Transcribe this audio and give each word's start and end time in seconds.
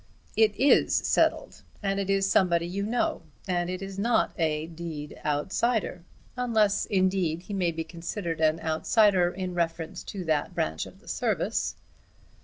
"It 0.35 0.55
is 0.55 0.95
settled; 0.95 1.61
and 1.83 1.99
it 1.99 2.09
is 2.09 2.27
somebody 2.27 2.65
you 2.65 2.81
know; 2.87 3.21
and 3.47 3.69
it 3.69 3.83
is 3.83 3.99
not 3.99 4.33
a 4.35 4.65
d 4.65 5.15
outsider; 5.23 6.03
unless, 6.35 6.87
indeed, 6.87 7.43
he 7.43 7.53
may 7.53 7.71
be 7.71 7.83
considered 7.83 8.39
to 8.39 8.43
be 8.45 8.47
an 8.47 8.59
outsider 8.61 9.31
in 9.31 9.53
reference 9.53 10.01
to 10.05 10.25
that 10.25 10.55
branch 10.55 10.87
of 10.87 11.01
the 11.01 11.07
service." 11.07 11.75